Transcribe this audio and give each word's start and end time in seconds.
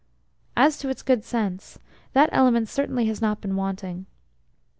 As 0.57 0.79
to 0.79 0.89
its 0.89 1.03
good 1.03 1.23
sense, 1.23 1.77
that 2.13 2.31
element 2.33 2.67
certainly 2.69 3.05
has 3.05 3.21
not 3.21 3.39
been 3.39 3.55
wanting. 3.55 4.07